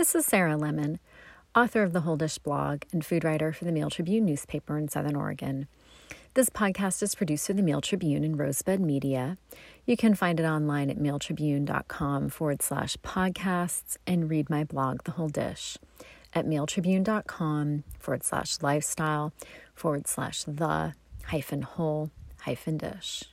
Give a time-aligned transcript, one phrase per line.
[0.00, 0.98] This is Sarah Lemon,
[1.54, 4.88] author of the Whole Dish blog and food writer for the Mail Tribune newspaper in
[4.88, 5.68] Southern Oregon.
[6.32, 9.36] This podcast is produced through the Mail Tribune and Rosebud Media.
[9.84, 15.10] You can find it online at mailtribune.com forward slash podcasts and read my blog, The
[15.10, 15.76] Whole Dish,
[16.32, 19.34] at mailtribune.com forward slash lifestyle
[19.74, 20.94] forward slash the
[21.24, 23.24] hyphen whole hyphen dish.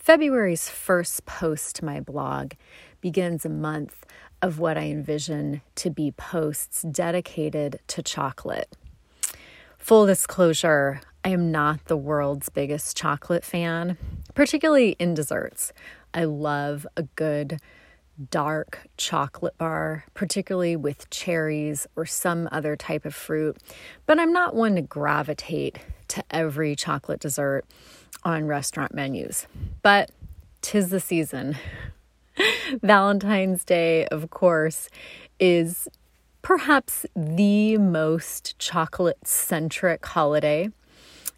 [0.00, 2.54] February's first post to my blog
[3.00, 4.06] begins a month
[4.42, 8.76] of what I envision to be posts dedicated to chocolate.
[9.78, 13.96] Full disclosure, I am not the world's biggest chocolate fan,
[14.34, 15.72] particularly in desserts.
[16.14, 17.60] I love a good
[18.30, 23.56] dark chocolate bar, particularly with cherries or some other type of fruit,
[24.06, 25.78] but I'm not one to gravitate
[26.08, 27.64] to every chocolate dessert
[28.24, 29.46] on restaurant menus.
[29.82, 30.10] But
[30.60, 31.56] tis the season.
[32.82, 34.88] Valentine's Day, of course,
[35.38, 35.88] is
[36.42, 40.70] perhaps the most chocolate centric holiday.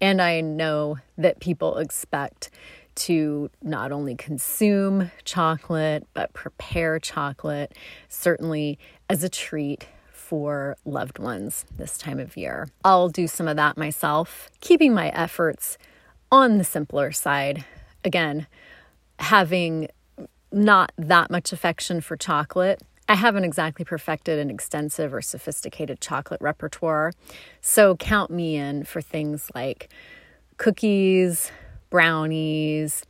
[0.00, 2.50] And I know that people expect
[2.96, 7.72] to not only consume chocolate, but prepare chocolate,
[8.08, 12.68] certainly as a treat for loved ones this time of year.
[12.84, 15.76] I'll do some of that myself, keeping my efforts
[16.30, 17.64] on the simpler side.
[18.04, 18.46] Again,
[19.18, 19.88] having
[20.54, 22.82] not that much affection for chocolate.
[23.08, 27.12] I haven't exactly perfected an extensive or sophisticated chocolate repertoire,
[27.60, 29.90] so count me in for things like
[30.56, 31.52] cookies,
[31.90, 33.04] brownies,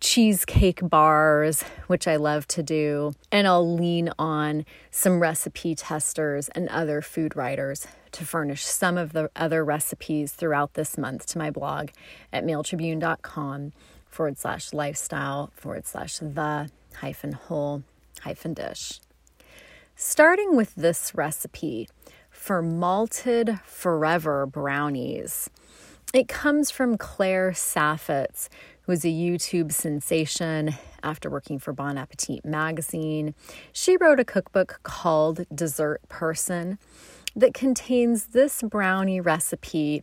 [0.00, 6.68] cheesecake bars, which I love to do, and I'll lean on some recipe testers and
[6.70, 11.50] other food writers to furnish some of the other recipes throughout this month to my
[11.50, 11.90] blog
[12.32, 13.72] at mailtribune.com
[14.12, 17.82] forward slash lifestyle forward slash the hyphen whole
[18.20, 19.00] hyphen dish.
[19.96, 21.88] Starting with this recipe
[22.30, 25.48] for malted forever brownies.
[26.12, 28.48] It comes from Claire Saffitz,
[28.82, 33.34] who is a YouTube sensation after working for Bon Appetit magazine.
[33.72, 36.78] She wrote a cookbook called Dessert Person
[37.34, 40.02] that contains this brownie recipe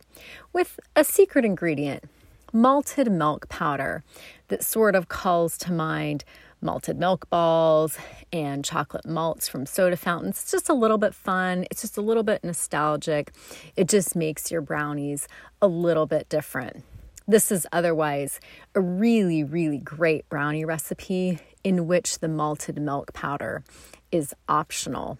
[0.52, 2.04] with a secret ingredient
[2.52, 4.02] malted milk powder
[4.48, 6.24] that sort of calls to mind
[6.62, 7.96] malted milk balls
[8.32, 10.40] and chocolate malts from soda fountains.
[10.40, 11.66] It's just a little bit fun.
[11.70, 13.32] It's just a little bit nostalgic.
[13.76, 15.26] It just makes your brownies
[15.62, 16.84] a little bit different.
[17.26, 18.40] This is otherwise
[18.74, 23.62] a really, really great brownie recipe in which the malted milk powder
[24.10, 25.18] is optional.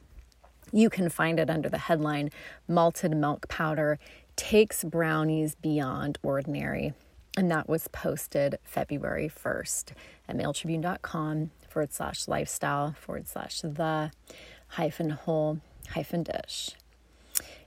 [0.72, 2.30] You can find it under the headline
[2.68, 3.98] Malted Milk Powder
[4.36, 6.94] Takes Brownies Beyond Ordinary
[7.36, 9.92] and that was posted February 1st
[10.28, 14.10] at mailtribune.com forward slash lifestyle forward slash the
[14.68, 15.60] hyphen whole
[15.90, 16.70] hyphen dish.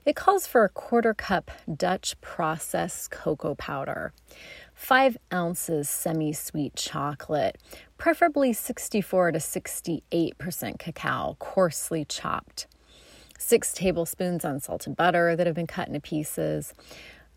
[0.04, 4.12] It calls for a quarter cup Dutch processed cocoa powder,
[4.74, 7.56] five ounces semi sweet chocolate,
[7.96, 12.66] preferably 64 to 68% cacao, coarsely chopped,
[13.38, 16.74] six tablespoons unsalted butter that have been cut into pieces,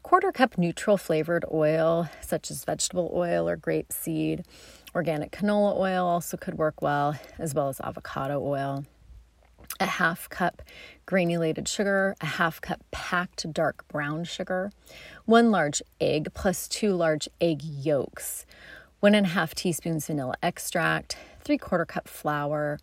[0.08, 4.42] quarter cup neutral flavored oil, such as vegetable oil or grape seed.
[4.96, 8.86] Organic canola oil also could work well, as well as avocado oil.
[9.82, 10.62] A half cup
[11.06, 14.72] granulated sugar, a half cup packed dark brown sugar,
[15.26, 18.46] one large egg plus two large egg yolks,
[19.02, 22.80] one and a half teaspoons vanilla extract, three quarter cup flour,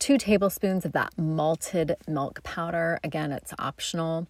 [0.00, 2.98] two tablespoons of that malted milk powder.
[3.04, 4.26] Again, it's optional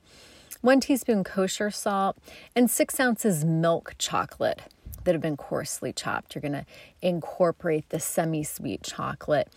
[0.60, 2.18] one teaspoon kosher salt,
[2.54, 4.62] and six ounces milk chocolate
[5.04, 6.34] that have been coarsely chopped.
[6.34, 6.66] You're going to
[7.00, 9.48] incorporate the semi sweet chocolate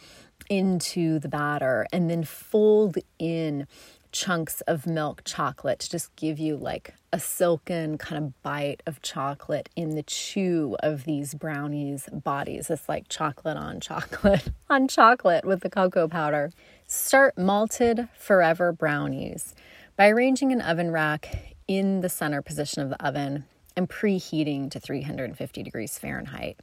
[0.50, 3.68] into the batter and then fold in
[4.12, 9.02] chunks of milk chocolate to just give you like a silken kind of bite of
[9.02, 12.70] chocolate in the chew of these brownies bodies.
[12.70, 16.52] It's like chocolate on chocolate on chocolate with the cocoa powder.
[16.88, 19.56] Start malted forever brownies
[19.96, 23.46] by arranging an oven rack in the center position of the oven
[23.76, 26.59] and preheating to 350 degrees Fahrenheit.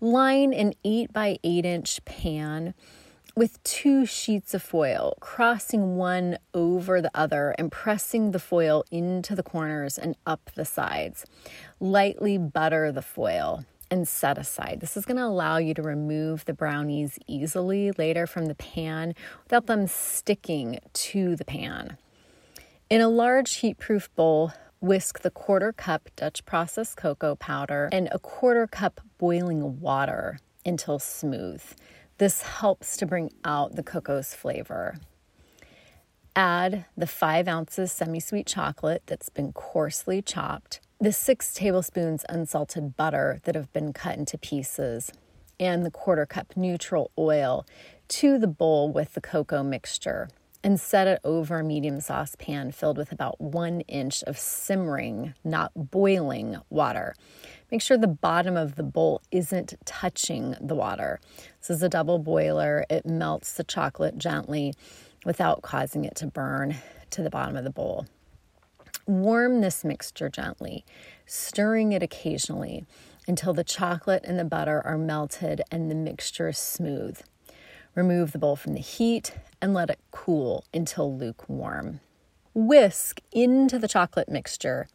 [0.00, 2.74] Line an 8 by 8 inch pan
[3.34, 9.34] with two sheets of foil, crossing one over the other and pressing the foil into
[9.34, 11.24] the corners and up the sides.
[11.78, 14.80] Lightly butter the foil and set aside.
[14.80, 19.14] This is going to allow you to remove the brownies easily later from the pan
[19.44, 21.96] without them sticking to the pan.
[22.90, 28.18] In a large heat-proof bowl, whisk the quarter cup Dutch processed cocoa powder and a
[28.18, 31.62] quarter cup boiling water until smooth.
[32.16, 34.96] This helps to bring out the cocoa's flavor.
[36.34, 42.96] Add the five ounces semi sweet chocolate that's been coarsely chopped, the six tablespoons unsalted
[42.96, 45.12] butter that have been cut into pieces,
[45.60, 47.66] and the quarter cup neutral oil
[48.08, 50.30] to the bowl with the cocoa mixture
[50.68, 55.72] and set it over a medium saucepan filled with about one inch of simmering, not
[55.74, 57.14] boiling water.
[57.72, 61.20] Make sure the bottom of the bowl isn't touching the water.
[61.58, 64.74] This is a double boiler, it melts the chocolate gently
[65.24, 66.76] without causing it to burn
[67.12, 68.06] to the bottom of the bowl.
[69.06, 70.84] Warm this mixture gently,
[71.24, 72.84] stirring it occasionally
[73.26, 77.22] until the chocolate and the butter are melted and the mixture is smooth.
[77.94, 82.00] Remove the bowl from the heat and let it cool until lukewarm.
[82.54, 84.88] Whisk into the chocolate mixture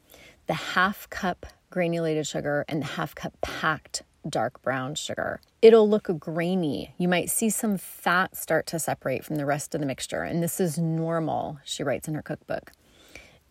[0.47, 5.41] the half cup granulated sugar and the half cup packed dark brown sugar.
[5.61, 6.93] It'll look grainy.
[6.97, 10.41] You might see some fat start to separate from the rest of the mixture, and
[10.41, 12.71] this is normal, she writes in her cookbook.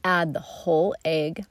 [0.04, 1.44] Add the whole egg,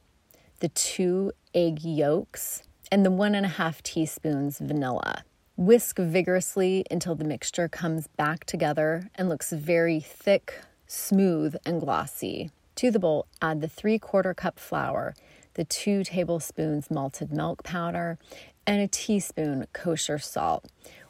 [0.60, 5.24] the two egg yolks, and the one and a half teaspoons vanilla.
[5.62, 12.50] Whisk vigorously until the mixture comes back together and looks very thick, smooth, and glossy.
[12.78, 15.14] To the bowl, add the three quarter cup flour,
[15.54, 18.18] the two tablespoons malted milk powder,
[18.66, 20.66] and a teaspoon kosher salt,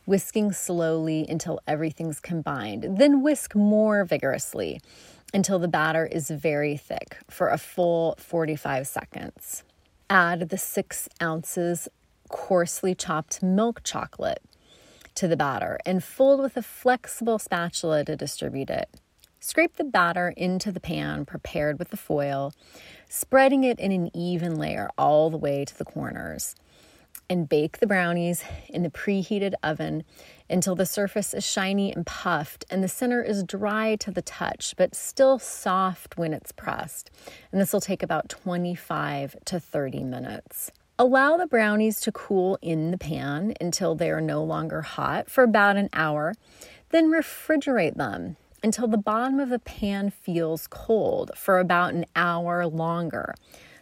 [0.06, 2.98] whisking slowly until everything's combined.
[2.98, 4.82] Then whisk more vigorously
[5.34, 9.64] until the batter is very thick for a full 45 seconds.
[10.10, 11.88] Add the six ounces
[12.32, 14.42] coarsely chopped milk chocolate
[15.16, 18.90] to the batter and fold with a flexible spatula to distribute it.
[19.40, 22.54] Scrape the batter into the pan prepared with the foil,
[23.10, 26.56] spreading it in an even layer all the way to the corners
[27.32, 30.04] and bake the brownies in the preheated oven
[30.50, 34.74] until the surface is shiny and puffed and the center is dry to the touch
[34.78, 37.10] but still soft when it's pressed.
[37.52, 40.72] And this will take about 25 to 30 minutes.
[41.02, 45.44] Allow the brownies to cool in the pan until they are no longer hot for
[45.44, 46.36] about an hour.
[46.90, 52.68] Then refrigerate them until the bottom of the pan feels cold for about an hour
[52.68, 53.34] longer.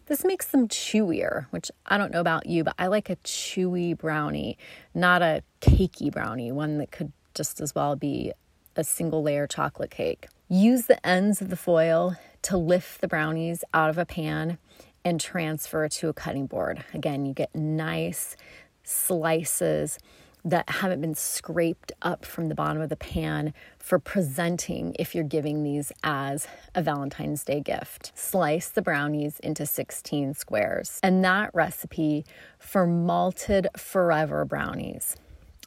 [0.05, 3.97] This makes them chewier, which I don't know about you, but I like a chewy
[3.97, 4.57] brownie,
[4.95, 8.31] not a cakey brownie, one that could just as well be
[8.77, 10.29] a single layer chocolate cake.
[10.47, 14.57] Use the ends of the foil to lift the brownies out of a pan
[15.03, 16.83] and transfer to a cutting board.
[16.93, 18.35] Again, you get nice
[18.83, 19.99] slices
[20.45, 25.23] that haven't been scraped up from the bottom of the pan for presenting if you're
[25.23, 28.11] giving these as a Valentine's Day gift.
[28.15, 30.99] Slice the brownies into 16 squares.
[31.03, 32.25] And that recipe
[32.57, 35.17] for malted forever brownies,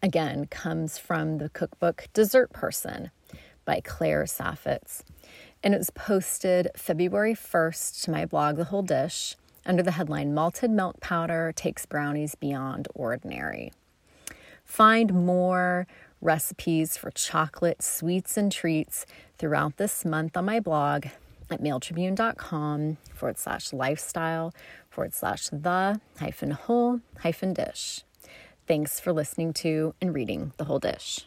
[0.03, 3.11] again, comes from the cookbook Dessert Person
[3.65, 5.03] by Claire Saffitz.
[5.63, 10.35] And it was posted February 1st to my blog, The Whole Dish, under the headline
[10.35, 13.73] Malted Milk Powder Takes Brownies Beyond Ordinary.
[14.65, 15.87] Find more
[16.21, 19.07] recipes for chocolate, sweets, and treats
[19.39, 21.07] throughout this month on my blog
[21.51, 24.55] at mailtribune.com forward slash lifestyle
[24.89, 28.03] forward slash the hyphen whole hyphen dish.
[28.67, 31.27] Thanks for listening to and reading The Whole Dish.